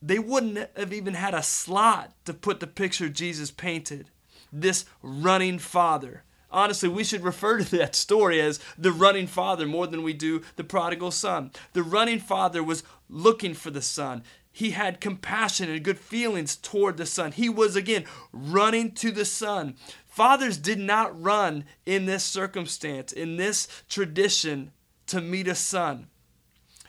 they 0.00 0.18
wouldn't 0.18 0.68
have 0.76 0.92
even 0.92 1.14
had 1.14 1.34
a 1.34 1.42
slot 1.42 2.12
to 2.24 2.32
put 2.32 2.60
the 2.60 2.66
picture 2.66 3.08
Jesus 3.08 3.50
painted. 3.50 4.10
This 4.52 4.84
running 5.02 5.58
father. 5.58 6.22
Honestly, 6.50 6.88
we 6.88 7.04
should 7.04 7.22
refer 7.22 7.58
to 7.58 7.76
that 7.76 7.94
story 7.94 8.40
as 8.40 8.58
the 8.78 8.92
running 8.92 9.26
father 9.26 9.66
more 9.66 9.86
than 9.86 10.02
we 10.02 10.14
do 10.14 10.42
the 10.56 10.64
prodigal 10.64 11.10
son. 11.10 11.50
The 11.74 11.82
running 11.82 12.20
father 12.20 12.62
was 12.62 12.82
looking 13.10 13.52
for 13.52 13.70
the 13.70 13.82
son. 13.82 14.22
He 14.58 14.72
had 14.72 15.00
compassion 15.00 15.70
and 15.70 15.84
good 15.84 16.00
feelings 16.00 16.56
toward 16.56 16.96
the 16.96 17.06
son. 17.06 17.30
He 17.30 17.48
was 17.48 17.76
again 17.76 18.04
running 18.32 18.90
to 18.94 19.12
the 19.12 19.24
son. 19.24 19.76
Fathers 20.04 20.58
did 20.58 20.80
not 20.80 21.22
run 21.22 21.62
in 21.86 22.06
this 22.06 22.24
circumstance, 22.24 23.12
in 23.12 23.36
this 23.36 23.68
tradition, 23.88 24.72
to 25.06 25.20
meet 25.20 25.46
a 25.46 25.54
son. 25.54 26.08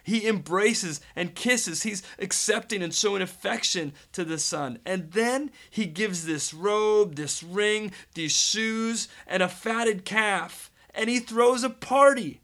He 0.03 0.27
embraces 0.27 0.99
and 1.15 1.35
kisses. 1.35 1.83
He's 1.83 2.01
accepting 2.17 2.81
and 2.81 2.91
showing 2.91 3.21
affection 3.21 3.93
to 4.13 4.25
the 4.25 4.39
son. 4.39 4.79
And 4.83 5.11
then 5.11 5.51
he 5.69 5.85
gives 5.85 6.25
this 6.25 6.55
robe, 6.55 7.17
this 7.17 7.43
ring, 7.43 7.91
these 8.15 8.31
shoes, 8.31 9.09
and 9.27 9.43
a 9.43 9.47
fatted 9.47 10.05
calf. 10.05 10.71
And 10.95 11.07
he 11.07 11.19
throws 11.19 11.63
a 11.63 11.69
party. 11.69 12.41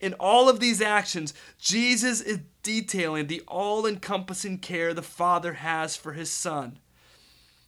In 0.00 0.14
all 0.14 0.48
of 0.48 0.60
these 0.60 0.80
actions, 0.80 1.34
Jesus 1.58 2.20
is 2.20 2.40
detailing 2.62 3.26
the 3.26 3.42
all 3.48 3.86
encompassing 3.86 4.58
care 4.58 4.94
the 4.94 5.02
Father 5.02 5.54
has 5.54 5.96
for 5.96 6.12
his 6.12 6.30
Son. 6.30 6.78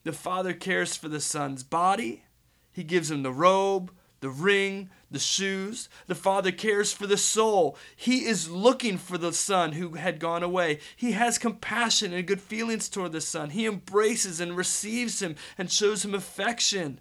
The 0.04 0.12
Father 0.12 0.52
cares 0.52 0.96
for 0.96 1.08
the 1.08 1.20
Son's 1.20 1.62
body, 1.62 2.24
he 2.72 2.84
gives 2.84 3.10
him 3.10 3.22
the 3.22 3.32
robe, 3.32 3.92
the 4.20 4.30
ring, 4.30 4.90
the 5.10 5.18
shoes. 5.18 5.88
The 6.06 6.14
Father 6.14 6.52
cares 6.52 6.92
for 6.92 7.06
the 7.06 7.16
soul. 7.16 7.76
He 7.96 8.26
is 8.26 8.50
looking 8.50 8.96
for 8.96 9.18
the 9.18 9.32
Son 9.32 9.72
who 9.72 9.94
had 9.94 10.20
gone 10.20 10.42
away. 10.42 10.78
He 10.94 11.12
has 11.12 11.38
compassion 11.38 12.12
and 12.12 12.26
good 12.26 12.40
feelings 12.40 12.88
toward 12.88 13.12
the 13.12 13.20
Son. 13.20 13.50
He 13.50 13.66
embraces 13.66 14.40
and 14.40 14.56
receives 14.56 15.20
him 15.20 15.36
and 15.58 15.70
shows 15.70 16.04
him 16.04 16.14
affection. 16.14 17.00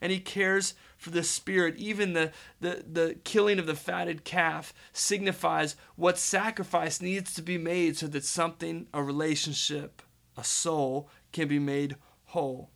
And 0.00 0.12
he 0.12 0.20
cares 0.20 0.74
for 0.98 1.10
the 1.10 1.22
Spirit. 1.22 1.76
Even 1.76 2.12
the, 2.12 2.32
the, 2.60 2.84
the 2.90 3.16
killing 3.24 3.58
of 3.58 3.66
the 3.66 3.74
fatted 3.74 4.24
calf 4.24 4.74
signifies 4.92 5.76
what 5.96 6.18
sacrifice 6.18 7.00
needs 7.00 7.32
to 7.34 7.40
be 7.40 7.56
made 7.56 7.96
so 7.96 8.08
that 8.08 8.24
something, 8.24 8.88
a 8.92 9.02
relationship, 9.02 10.02
a 10.36 10.44
soul, 10.44 11.08
can 11.32 11.48
be 11.48 11.58
made 11.58 11.96
whole. 12.26 12.70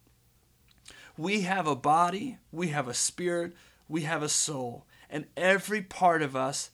We 1.18 1.42
have 1.42 1.66
a 1.66 1.76
body, 1.76 2.38
we 2.50 2.68
have 2.68 2.88
a 2.88 2.94
spirit, 2.94 3.52
we 3.88 4.02
have 4.02 4.22
a 4.22 4.28
soul, 4.28 4.86
and 5.10 5.26
every 5.36 5.82
part 5.82 6.22
of 6.22 6.34
us 6.34 6.70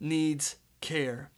needs 0.00 0.56
care. 0.80 1.30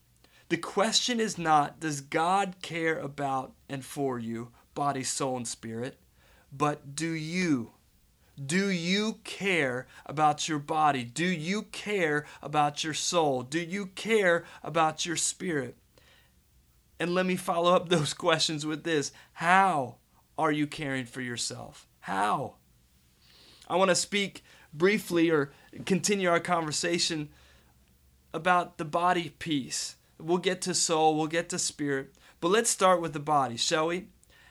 The 0.49 0.57
question 0.57 1.21
is 1.21 1.37
not, 1.37 1.79
does 1.79 2.01
God 2.01 2.55
care 2.63 2.99
about 2.99 3.53
and 3.69 3.85
for 3.85 4.19
you, 4.19 4.51
body, 4.75 5.03
soul, 5.03 5.37
and 5.37 5.47
spirit, 5.47 5.99
but 6.51 6.95
do 6.95 7.11
you? 7.11 7.73
Do 8.45 8.69
you 8.69 9.19
care 9.25 9.87
about 10.07 10.49
your 10.49 10.59
body? 10.59 11.05
Do 11.05 11.25
you 11.25 11.63
care 11.63 12.25
about 12.41 12.85
your 12.85 12.95
soul? 12.95 13.43
Do 13.43 13.59
you 13.59 13.87
care 13.87 14.45
about 14.63 15.05
your 15.05 15.17
spirit? 15.17 15.77
And 17.01 17.15
let 17.15 17.27
me 17.27 17.37
follow 17.37 17.75
up 17.75 17.89
those 17.89 18.15
questions 18.15 18.65
with 18.65 18.85
this 18.85 19.13
How 19.35 19.97
are 20.37 20.53
you 20.53 20.67
caring 20.67 21.07
for 21.07 21.21
yourself? 21.21 21.89
How? 22.01 22.55
I 23.69 23.77
want 23.77 23.91
to 23.91 23.95
speak 23.95 24.45
briefly 24.73 25.31
or 25.31 25.51
continue 25.85 26.29
our 26.29 26.41
conversation 26.41 27.29
about 28.33 28.79
the 28.79 28.85
body 28.85 29.31
piece. 29.39 29.97
We'll 30.19 30.39
get 30.39 30.63
to 30.63 30.75
soul, 30.75 31.17
we'll 31.17 31.27
get 31.27 31.49
to 31.51 31.59
spirit, 31.59 32.15
but 32.41 32.49
let's 32.49 32.71
start 32.71 33.01
with 33.01 33.13
the 33.13 33.21
body, 33.21 33.57
shall 33.57 33.89
we? 33.89 34.07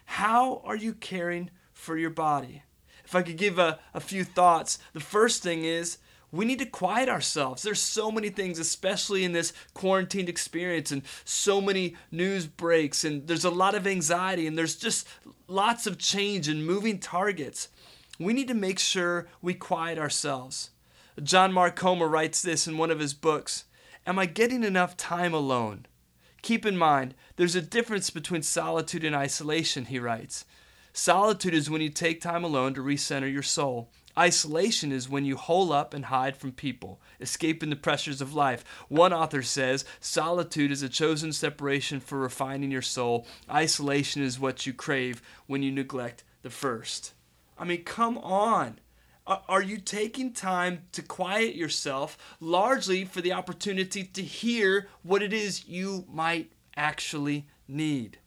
How 0.05 0.61
are 0.63 0.75
you 0.75 0.93
caring 0.93 1.49
for 1.73 1.97
your 1.97 2.09
body? 2.09 2.63
If 3.07 3.15
I 3.15 3.23
could 3.23 3.37
give 3.37 3.57
a, 3.57 3.79
a 3.95 3.99
few 3.99 4.23
thoughts, 4.23 4.77
the 4.93 4.99
first 4.99 5.41
thing 5.41 5.63
is 5.63 5.97
we 6.31 6.45
need 6.45 6.59
to 6.59 6.65
quiet 6.65 7.09
ourselves. 7.09 7.63
There's 7.63 7.81
so 7.81 8.11
many 8.11 8.29
things, 8.29 8.59
especially 8.59 9.23
in 9.23 9.31
this 9.31 9.53
quarantined 9.73 10.29
experience, 10.29 10.91
and 10.91 11.01
so 11.23 11.59
many 11.59 11.95
news 12.11 12.45
breaks, 12.45 13.03
and 13.03 13.25
there's 13.25 13.45
a 13.45 13.49
lot 13.49 13.75
of 13.75 13.87
anxiety, 13.87 14.45
and 14.45 14.57
there's 14.57 14.75
just 14.75 15.07
lots 15.47 15.87
of 15.87 15.97
change 15.97 16.47
and 16.47 16.65
moving 16.65 16.99
targets 16.99 17.69
we 18.19 18.33
need 18.33 18.47
to 18.47 18.53
make 18.53 18.79
sure 18.79 19.27
we 19.41 19.53
quiet 19.53 19.97
ourselves. 19.97 20.71
John 21.21 21.53
Mark 21.53 21.75
Comer 21.75 22.07
writes 22.07 22.41
this 22.41 22.67
in 22.67 22.77
one 22.77 22.91
of 22.91 22.99
his 22.99 23.13
books 23.13 23.65
Am 24.05 24.17
I 24.17 24.25
getting 24.25 24.63
enough 24.63 24.97
time 24.97 25.33
alone? 25.33 25.85
Keep 26.41 26.65
in 26.65 26.77
mind, 26.77 27.13
there's 27.35 27.55
a 27.55 27.61
difference 27.61 28.09
between 28.09 28.41
solitude 28.41 29.03
and 29.03 29.15
isolation, 29.15 29.85
he 29.85 29.99
writes. 29.99 30.45
Solitude 30.97 31.53
is 31.53 31.69
when 31.69 31.79
you 31.79 31.89
take 31.89 32.19
time 32.19 32.43
alone 32.43 32.73
to 32.73 32.81
recenter 32.81 33.31
your 33.31 33.43
soul. 33.43 33.91
Isolation 34.17 34.91
is 34.91 35.07
when 35.07 35.25
you 35.25 35.37
hole 35.37 35.71
up 35.71 35.93
and 35.93 36.05
hide 36.05 36.35
from 36.35 36.53
people, 36.53 36.99
escaping 37.21 37.69
the 37.69 37.75
pressures 37.75 38.19
of 38.19 38.33
life. 38.33 38.65
One 38.89 39.13
author 39.13 39.43
says 39.43 39.85
solitude 39.99 40.71
is 40.71 40.81
a 40.81 40.89
chosen 40.89 41.33
separation 41.33 41.99
for 41.99 42.17
refining 42.17 42.71
your 42.71 42.81
soul. 42.81 43.27
Isolation 43.47 44.23
is 44.23 44.39
what 44.39 44.65
you 44.65 44.73
crave 44.73 45.21
when 45.45 45.61
you 45.61 45.71
neglect 45.71 46.23
the 46.41 46.49
first. 46.49 47.13
I 47.59 47.63
mean, 47.63 47.83
come 47.83 48.17
on. 48.17 48.79
Are 49.27 49.61
you 49.61 49.77
taking 49.77 50.33
time 50.33 50.87
to 50.93 51.03
quiet 51.03 51.53
yourself 51.53 52.17
largely 52.39 53.05
for 53.05 53.21
the 53.21 53.33
opportunity 53.33 54.03
to 54.03 54.23
hear 54.23 54.87
what 55.03 55.21
it 55.21 55.31
is 55.31 55.67
you 55.67 56.05
might 56.09 56.53
actually 56.75 57.45
need? 57.67 58.17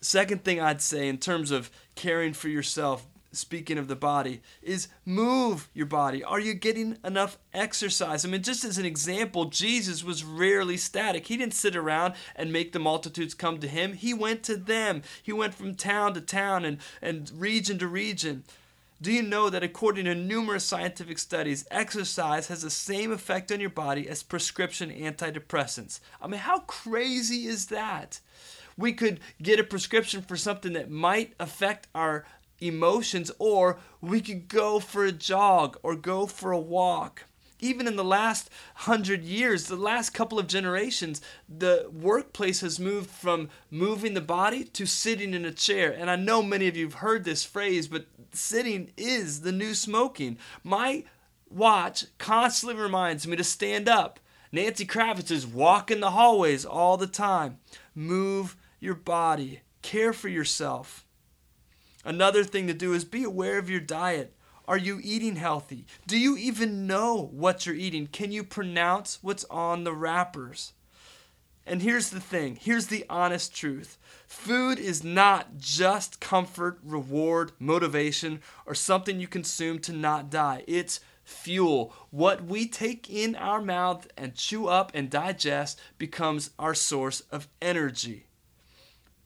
Second 0.00 0.44
thing 0.44 0.60
I'd 0.60 0.80
say 0.80 1.08
in 1.08 1.18
terms 1.18 1.50
of 1.50 1.70
caring 1.94 2.32
for 2.32 2.48
yourself, 2.48 3.06
speaking 3.32 3.76
of 3.78 3.86
the 3.86 3.96
body, 3.96 4.40
is 4.62 4.88
move 5.04 5.68
your 5.74 5.86
body. 5.86 6.24
Are 6.24 6.40
you 6.40 6.54
getting 6.54 6.96
enough 7.04 7.38
exercise? 7.52 8.24
I 8.24 8.28
mean, 8.28 8.42
just 8.42 8.64
as 8.64 8.78
an 8.78 8.86
example, 8.86 9.44
Jesus 9.46 10.02
was 10.02 10.24
rarely 10.24 10.76
static. 10.78 11.26
He 11.26 11.36
didn't 11.36 11.54
sit 11.54 11.76
around 11.76 12.14
and 12.34 12.52
make 12.52 12.72
the 12.72 12.78
multitudes 12.78 13.34
come 13.34 13.58
to 13.58 13.68
him, 13.68 13.92
he 13.92 14.14
went 14.14 14.42
to 14.44 14.56
them. 14.56 15.02
He 15.22 15.32
went 15.32 15.54
from 15.54 15.74
town 15.74 16.14
to 16.14 16.20
town 16.20 16.64
and, 16.64 16.78
and 17.02 17.30
region 17.34 17.78
to 17.78 17.86
region. 17.86 18.44
Do 19.02 19.12
you 19.12 19.22
know 19.22 19.48
that 19.48 19.62
according 19.62 20.04
to 20.04 20.14
numerous 20.14 20.64
scientific 20.64 21.18
studies, 21.18 21.66
exercise 21.70 22.48
has 22.48 22.60
the 22.60 22.70
same 22.70 23.12
effect 23.12 23.50
on 23.50 23.58
your 23.58 23.70
body 23.70 24.06
as 24.06 24.22
prescription 24.22 24.90
antidepressants? 24.90 26.00
I 26.20 26.26
mean, 26.26 26.40
how 26.40 26.60
crazy 26.60 27.46
is 27.46 27.66
that? 27.66 28.20
We 28.80 28.94
could 28.94 29.20
get 29.42 29.60
a 29.60 29.64
prescription 29.64 30.22
for 30.22 30.38
something 30.38 30.72
that 30.72 30.90
might 30.90 31.34
affect 31.38 31.86
our 31.94 32.24
emotions, 32.60 33.30
or 33.38 33.78
we 34.00 34.22
could 34.22 34.48
go 34.48 34.80
for 34.80 35.04
a 35.04 35.12
jog 35.12 35.78
or 35.82 35.94
go 35.94 36.24
for 36.24 36.50
a 36.50 36.58
walk. 36.58 37.24
Even 37.58 37.86
in 37.86 37.96
the 37.96 38.04
last 38.04 38.48
hundred 38.74 39.22
years, 39.22 39.66
the 39.66 39.76
last 39.76 40.14
couple 40.14 40.38
of 40.38 40.46
generations, 40.46 41.20
the 41.46 41.90
workplace 41.92 42.62
has 42.62 42.80
moved 42.80 43.10
from 43.10 43.50
moving 43.70 44.14
the 44.14 44.22
body 44.22 44.64
to 44.64 44.86
sitting 44.86 45.34
in 45.34 45.44
a 45.44 45.52
chair. 45.52 45.92
And 45.92 46.10
I 46.10 46.16
know 46.16 46.42
many 46.42 46.66
of 46.66 46.76
you 46.76 46.86
have 46.86 46.94
heard 46.94 47.24
this 47.24 47.44
phrase, 47.44 47.86
but 47.86 48.06
sitting 48.32 48.92
is 48.96 49.42
the 49.42 49.52
new 49.52 49.74
smoking. 49.74 50.38
My 50.64 51.04
watch 51.50 52.06
constantly 52.16 52.80
reminds 52.80 53.26
me 53.26 53.36
to 53.36 53.44
stand 53.44 53.90
up. 53.90 54.20
Nancy 54.52 54.86
Kravitz 54.86 55.30
is 55.30 55.46
walking 55.46 56.00
the 56.00 56.12
hallways 56.12 56.64
all 56.64 56.96
the 56.96 57.06
time. 57.06 57.58
Move 57.94 58.56
your 58.80 58.94
body, 58.94 59.60
care 59.82 60.12
for 60.12 60.28
yourself. 60.28 61.06
Another 62.04 62.44
thing 62.44 62.66
to 62.66 62.74
do 62.74 62.94
is 62.94 63.04
be 63.04 63.24
aware 63.24 63.58
of 63.58 63.70
your 63.70 63.80
diet. 63.80 64.34
Are 64.66 64.78
you 64.78 65.00
eating 65.02 65.36
healthy? 65.36 65.84
Do 66.06 66.18
you 66.18 66.36
even 66.36 66.86
know 66.86 67.28
what 67.32 67.66
you're 67.66 67.74
eating? 67.74 68.06
Can 68.06 68.32
you 68.32 68.42
pronounce 68.42 69.18
what's 69.22 69.44
on 69.44 69.84
the 69.84 69.92
wrappers? 69.92 70.72
And 71.66 71.82
here's 71.82 72.10
the 72.10 72.20
thing 72.20 72.56
here's 72.56 72.86
the 72.86 73.04
honest 73.10 73.54
truth 73.54 73.98
food 74.26 74.78
is 74.78 75.04
not 75.04 75.58
just 75.58 76.20
comfort, 76.20 76.80
reward, 76.82 77.52
motivation, 77.58 78.40
or 78.64 78.74
something 78.74 79.20
you 79.20 79.28
consume 79.28 79.78
to 79.80 79.92
not 79.92 80.30
die. 80.30 80.64
It's 80.66 81.00
fuel. 81.22 81.94
What 82.10 82.44
we 82.44 82.66
take 82.66 83.10
in 83.10 83.36
our 83.36 83.60
mouth 83.60 84.08
and 84.16 84.34
chew 84.34 84.66
up 84.66 84.90
and 84.94 85.10
digest 85.10 85.80
becomes 85.98 86.50
our 86.58 86.74
source 86.74 87.20
of 87.32 87.48
energy. 87.60 88.26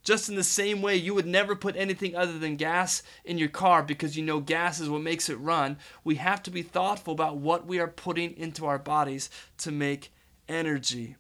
Just 0.05 0.29
in 0.29 0.37
the 0.37 0.45
same 0.45 0.83
way, 0.83 0.97
you 0.97 1.15
would 1.15 1.27
never 1.27 1.57
put 1.57 1.77
anything 1.77 2.15
other 2.15 2.39
than 2.39 2.57
gas 2.57 3.03
in 3.25 3.39
your 3.39 3.49
car 3.49 3.83
because 3.83 4.17
you 4.17 4.23
know 4.23 4.39
gas 4.39 4.79
is 4.79 4.91
what 4.91 5.01
makes 5.01 5.31
it 5.31 5.37
run. 5.37 5.79
We 6.05 6.17
have 6.17 6.43
to 6.43 6.51
be 6.51 6.63
thoughtful 6.63 7.15
about 7.15 7.39
what 7.39 7.67
we 7.67 7.81
are 7.81 7.89
putting 7.89 8.37
into 8.37 8.67
our 8.67 8.79
bodies 8.79 9.31
to 9.59 9.73
make 9.73 10.13
energy. 10.47 11.17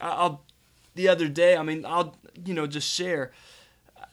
I'll, 0.00 0.42
the 0.96 1.08
other 1.08 1.28
day, 1.28 1.56
I 1.56 1.62
mean, 1.62 1.86
I'll, 1.86 2.16
you 2.44 2.54
know, 2.54 2.66
just 2.66 2.92
share. 2.92 3.30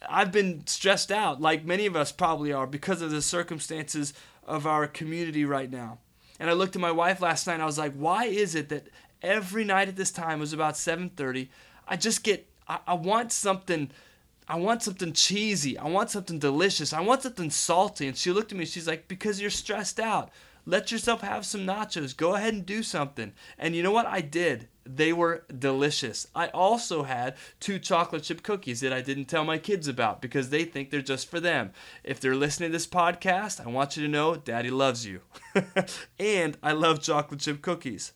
I've 0.07 0.31
been 0.31 0.67
stressed 0.67 1.11
out, 1.11 1.41
like 1.41 1.65
many 1.65 1.87
of 1.87 1.95
us 1.95 2.11
probably 2.11 2.53
are, 2.53 2.67
because 2.67 3.01
of 3.01 3.09
the 3.09 3.23
circumstances 3.23 4.13
of 4.45 4.67
our 4.67 4.85
community 4.85 5.45
right 5.45 5.71
now. 5.71 5.97
And 6.39 6.49
I 6.49 6.53
looked 6.53 6.75
at 6.75 6.81
my 6.81 6.91
wife 6.91 7.21
last 7.21 7.47
night 7.47 7.55
and 7.55 7.63
I 7.63 7.65
was 7.65 7.79
like, 7.79 7.93
why 7.93 8.25
is 8.25 8.53
it 8.53 8.69
that 8.69 8.89
every 9.23 9.63
night 9.63 9.87
at 9.87 9.95
this 9.95 10.11
time, 10.11 10.37
it 10.37 10.41
was 10.41 10.53
about 10.53 10.75
7:30, 10.75 11.47
I 11.87 11.95
just 11.97 12.23
get 12.23 12.47
I, 12.67 12.79
I 12.88 12.93
want 12.93 13.31
something 13.31 13.91
I 14.50 14.55
want 14.55 14.81
something 14.81 15.12
cheesy. 15.12 15.77
I 15.77 15.88
want 15.88 16.09
something 16.09 16.39
delicious. 16.39 16.93
I 16.93 17.01
want 17.01 17.24
something 17.24 17.50
salty. 17.50 18.07
And 18.07 18.15
she 18.15 18.31
looked 18.31 18.51
at 18.53 18.57
me, 18.57 18.65
she's 18.65 18.88
like, 18.88 19.07
Because 19.07 19.41
you're 19.41 19.50
stressed 19.50 20.00
out. 20.00 20.31
Let 20.65 20.91
yourself 20.91 21.21
have 21.21 21.45
some 21.45 21.62
nachos. 21.62 22.15
Go 22.15 22.36
ahead 22.36 22.53
and 22.53 22.65
do 22.65 22.83
something. 22.83 23.31
And 23.57 23.74
you 23.74 23.81
know 23.81 23.91
what? 23.91 24.05
I 24.05 24.19
did. 24.19 24.67
They 24.86 25.13
were 25.13 25.45
delicious. 25.57 26.27
I 26.36 26.47
also 26.47 27.03
had 27.03 27.36
two 27.62 27.79
chocolate 27.79 28.24
chip 28.24 28.43
cookies 28.43 28.81
that 28.81 28.91
I 28.91 29.00
didn't 29.00 29.25
tell 29.25 29.45
my 29.45 29.59
kids 29.59 29.88
about 29.88 30.21
because 30.21 30.50
they 30.50 30.65
think 30.65 30.89
they're 30.89 31.01
just 31.01 31.29
for 31.29 31.39
them. 31.39 31.71
If 32.03 32.19
they're 32.19 32.36
listening 32.36 32.69
to 32.69 32.74
this 32.74 32.88
podcast, 32.88 33.65
I 33.65 33.69
want 33.69 33.95
you 33.95 34.03
to 34.03 34.09
know 34.09 34.36
Daddy 34.36 34.69
loves 34.69 35.05
you. 35.05 35.21
and 36.19 36.57
I 36.62 36.74
love 36.74 37.01
chocolate 37.01 37.39
chip 37.39 37.62
cookies. 37.62 38.12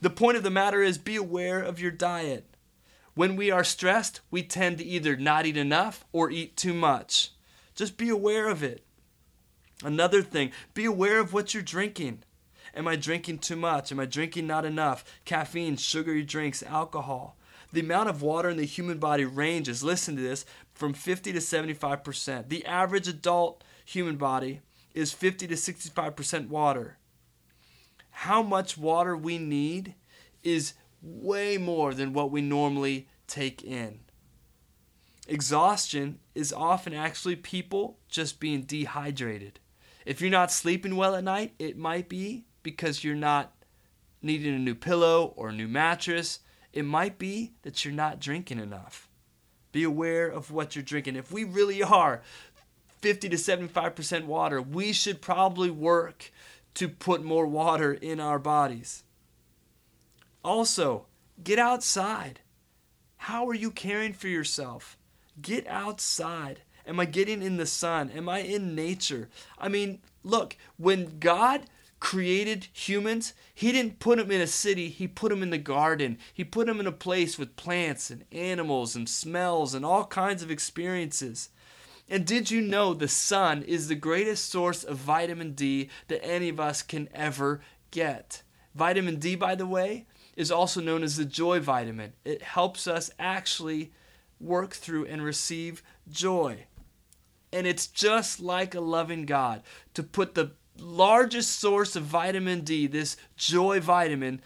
The 0.00 0.10
point 0.10 0.36
of 0.36 0.42
the 0.42 0.50
matter 0.50 0.82
is 0.82 0.98
be 0.98 1.14
aware 1.14 1.62
of 1.62 1.80
your 1.80 1.92
diet. 1.92 2.50
When 3.14 3.36
we 3.36 3.50
are 3.50 3.64
stressed, 3.64 4.20
we 4.30 4.42
tend 4.42 4.78
to 4.78 4.84
either 4.84 5.16
not 5.16 5.46
eat 5.46 5.56
enough 5.56 6.04
or 6.12 6.30
eat 6.30 6.56
too 6.56 6.74
much. 6.74 7.30
Just 7.74 7.96
be 7.96 8.08
aware 8.08 8.48
of 8.48 8.62
it. 8.62 8.84
Another 9.82 10.22
thing, 10.22 10.52
be 10.74 10.84
aware 10.84 11.20
of 11.20 11.32
what 11.32 11.54
you're 11.54 11.62
drinking. 11.62 12.22
Am 12.74 12.86
I 12.86 12.96
drinking 12.96 13.38
too 13.38 13.56
much? 13.56 13.90
Am 13.90 13.98
I 13.98 14.06
drinking 14.06 14.46
not 14.46 14.64
enough? 14.64 15.04
Caffeine, 15.24 15.76
sugary 15.76 16.22
drinks, 16.22 16.62
alcohol. 16.62 17.36
The 17.72 17.80
amount 17.80 18.08
of 18.08 18.22
water 18.22 18.50
in 18.50 18.56
the 18.56 18.64
human 18.64 18.98
body 18.98 19.24
ranges, 19.24 19.82
listen 19.82 20.16
to 20.16 20.22
this, 20.22 20.44
from 20.74 20.92
50 20.92 21.32
to 21.32 21.38
75%. 21.38 22.48
The 22.48 22.64
average 22.66 23.08
adult 23.08 23.64
human 23.84 24.16
body 24.16 24.60
is 24.94 25.12
50 25.12 25.46
to 25.48 25.54
65% 25.54 26.48
water. 26.48 26.98
How 28.10 28.42
much 28.42 28.76
water 28.76 29.16
we 29.16 29.38
need 29.38 29.94
is 30.42 30.74
way 31.02 31.56
more 31.58 31.94
than 31.94 32.12
what 32.12 32.30
we 32.30 32.40
normally 32.40 33.08
take 33.26 33.62
in. 33.62 34.00
Exhaustion 35.26 36.18
is 36.34 36.52
often 36.52 36.92
actually 36.92 37.36
people 37.36 37.98
just 38.08 38.40
being 38.40 38.62
dehydrated. 38.62 39.60
If 40.04 40.20
you're 40.20 40.30
not 40.30 40.50
sleeping 40.50 40.96
well 40.96 41.14
at 41.14 41.24
night, 41.24 41.54
it 41.58 41.76
might 41.76 42.08
be 42.08 42.46
because 42.62 43.04
you're 43.04 43.14
not 43.14 43.52
needing 44.22 44.54
a 44.54 44.58
new 44.58 44.74
pillow 44.74 45.32
or 45.36 45.50
a 45.50 45.54
new 45.54 45.68
mattress. 45.68 46.40
It 46.72 46.84
might 46.84 47.18
be 47.18 47.52
that 47.62 47.84
you're 47.84 47.94
not 47.94 48.20
drinking 48.20 48.58
enough. 48.58 49.08
Be 49.72 49.84
aware 49.84 50.26
of 50.26 50.50
what 50.50 50.74
you're 50.74 50.82
drinking. 50.82 51.16
If 51.16 51.30
we 51.30 51.44
really 51.44 51.82
are 51.82 52.22
50 53.00 53.28
to 53.28 53.36
75% 53.36 54.24
water, 54.24 54.60
we 54.60 54.92
should 54.92 55.20
probably 55.20 55.70
work 55.70 56.32
to 56.74 56.88
put 56.88 57.22
more 57.22 57.46
water 57.46 57.92
in 57.92 58.20
our 58.20 58.38
bodies. 58.38 59.04
Also, 60.44 61.06
get 61.42 61.58
outside. 61.58 62.40
How 63.16 63.46
are 63.48 63.54
you 63.54 63.70
caring 63.70 64.12
for 64.12 64.28
yourself? 64.28 64.96
Get 65.40 65.66
outside. 65.66 66.62
Am 66.86 66.98
I 66.98 67.04
getting 67.04 67.42
in 67.42 67.56
the 67.56 67.66
sun? 67.66 68.10
Am 68.10 68.28
I 68.28 68.38
in 68.38 68.74
nature? 68.74 69.28
I 69.58 69.68
mean, 69.68 70.00
look, 70.24 70.56
when 70.78 71.18
God 71.18 71.66
created 72.00 72.68
humans, 72.72 73.34
He 73.54 73.70
didn't 73.72 73.98
put 73.98 74.18
them 74.18 74.30
in 74.30 74.40
a 74.40 74.46
city, 74.46 74.88
He 74.88 75.06
put 75.06 75.28
them 75.28 75.42
in 75.42 75.50
the 75.50 75.58
garden. 75.58 76.18
He 76.32 76.44
put 76.44 76.66
them 76.66 76.80
in 76.80 76.86
a 76.86 76.92
place 76.92 77.38
with 77.38 77.56
plants 77.56 78.10
and 78.10 78.24
animals 78.32 78.96
and 78.96 79.08
smells 79.08 79.74
and 79.74 79.84
all 79.84 80.06
kinds 80.06 80.42
of 80.42 80.50
experiences. 80.50 81.50
And 82.08 82.26
did 82.26 82.50
you 82.50 82.60
know 82.60 82.92
the 82.92 83.06
sun 83.06 83.62
is 83.62 83.86
the 83.86 83.94
greatest 83.94 84.50
source 84.50 84.82
of 84.82 84.96
vitamin 84.96 85.52
D 85.52 85.90
that 86.08 86.24
any 86.24 86.48
of 86.48 86.58
us 86.58 86.82
can 86.82 87.08
ever 87.14 87.60
get? 87.90 88.42
Vitamin 88.74 89.16
D, 89.16 89.36
by 89.36 89.54
the 89.54 89.66
way, 89.66 90.06
is 90.40 90.50
also 90.50 90.80
known 90.80 91.02
as 91.02 91.18
the 91.18 91.24
joy 91.26 91.60
vitamin. 91.60 92.14
It 92.24 92.40
helps 92.40 92.86
us 92.86 93.10
actually 93.18 93.92
work 94.40 94.72
through 94.72 95.04
and 95.04 95.22
receive 95.22 95.82
joy. 96.10 96.64
And 97.52 97.66
it's 97.66 97.86
just 97.86 98.40
like 98.40 98.74
a 98.74 98.80
loving 98.80 99.26
God 99.26 99.62
to 99.92 100.02
put 100.02 100.34
the 100.34 100.52
largest 100.78 101.60
source 101.60 101.94
of 101.94 102.04
vitamin 102.04 102.62
D, 102.62 102.86
this 102.86 103.18
joy 103.36 103.80
vitamin, 103.80 104.40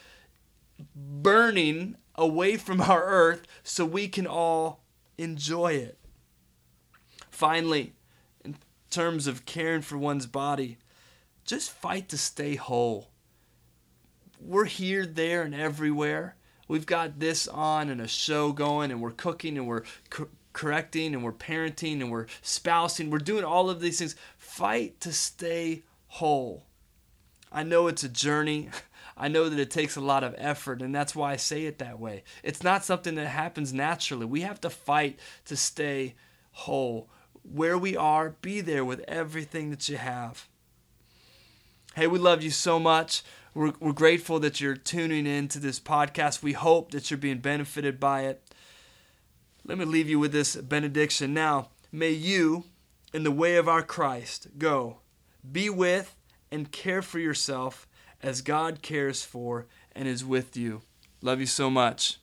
burning 0.96 1.94
away 2.16 2.56
from 2.56 2.80
our 2.80 3.04
earth 3.04 3.46
so 3.62 3.84
we 3.84 4.08
can 4.08 4.26
all 4.26 4.82
enjoy 5.16 5.74
it. 5.74 5.96
Finally, 7.30 7.92
in 8.44 8.56
terms 8.90 9.28
of 9.28 9.46
caring 9.46 9.82
for 9.82 9.96
one's 9.96 10.26
body, 10.26 10.76
just 11.44 11.70
fight 11.70 12.08
to 12.08 12.18
stay 12.18 12.56
whole. 12.56 13.10
We're 14.44 14.66
here, 14.66 15.06
there, 15.06 15.42
and 15.42 15.54
everywhere. 15.54 16.36
We've 16.68 16.86
got 16.86 17.18
this 17.18 17.48
on 17.48 17.88
and 17.88 18.00
a 18.00 18.08
show 18.08 18.52
going, 18.52 18.90
and 18.90 19.00
we're 19.00 19.10
cooking 19.10 19.56
and 19.56 19.66
we're 19.66 19.84
co- 20.10 20.28
correcting 20.52 21.14
and 21.14 21.24
we're 21.24 21.32
parenting 21.32 22.00
and 22.00 22.10
we're 22.10 22.26
spousing. 22.42 23.10
We're 23.10 23.18
doing 23.18 23.44
all 23.44 23.70
of 23.70 23.80
these 23.80 23.98
things. 23.98 24.16
Fight 24.36 25.00
to 25.00 25.12
stay 25.12 25.82
whole. 26.08 26.66
I 27.50 27.62
know 27.62 27.86
it's 27.86 28.04
a 28.04 28.08
journey. 28.08 28.70
I 29.16 29.28
know 29.28 29.48
that 29.48 29.58
it 29.58 29.70
takes 29.70 29.96
a 29.96 30.00
lot 30.00 30.24
of 30.24 30.34
effort, 30.36 30.82
and 30.82 30.94
that's 30.94 31.14
why 31.14 31.32
I 31.32 31.36
say 31.36 31.66
it 31.66 31.78
that 31.78 32.00
way. 32.00 32.24
It's 32.42 32.62
not 32.62 32.84
something 32.84 33.14
that 33.14 33.28
happens 33.28 33.72
naturally. 33.72 34.26
We 34.26 34.40
have 34.40 34.60
to 34.62 34.70
fight 34.70 35.18
to 35.44 35.56
stay 35.56 36.16
whole. 36.50 37.08
Where 37.42 37.78
we 37.78 37.96
are, 37.96 38.36
be 38.42 38.60
there 38.60 38.84
with 38.84 39.04
everything 39.06 39.70
that 39.70 39.88
you 39.88 39.98
have. 39.98 40.48
Hey, 41.94 42.08
we 42.08 42.18
love 42.18 42.42
you 42.42 42.50
so 42.50 42.80
much. 42.80 43.22
We're, 43.54 43.72
we're 43.78 43.92
grateful 43.92 44.40
that 44.40 44.60
you're 44.60 44.76
tuning 44.76 45.26
in 45.26 45.46
to 45.48 45.60
this 45.60 45.78
podcast. 45.78 46.42
We 46.42 46.52
hope 46.52 46.90
that 46.90 47.10
you're 47.10 47.18
being 47.18 47.38
benefited 47.38 48.00
by 48.00 48.22
it. 48.22 48.42
Let 49.64 49.78
me 49.78 49.84
leave 49.84 50.08
you 50.08 50.18
with 50.18 50.32
this 50.32 50.56
benediction. 50.56 51.32
Now, 51.32 51.68
may 51.92 52.10
you, 52.10 52.64
in 53.12 53.22
the 53.22 53.30
way 53.30 53.56
of 53.56 53.68
our 53.68 53.82
Christ, 53.82 54.48
go, 54.58 54.98
be 55.50 55.70
with, 55.70 56.16
and 56.50 56.72
care 56.72 57.02
for 57.02 57.18
yourself 57.18 57.86
as 58.22 58.42
God 58.42 58.82
cares 58.82 59.22
for 59.24 59.66
and 59.92 60.08
is 60.08 60.24
with 60.24 60.56
you. 60.56 60.82
Love 61.22 61.40
you 61.40 61.46
so 61.46 61.70
much. 61.70 62.18